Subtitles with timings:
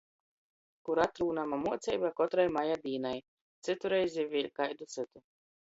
[0.87, 3.15] Kur atrūnama muoceiba kotrai maja dīnai,
[3.69, 5.25] cytu reizi vēļ kaidu cytu.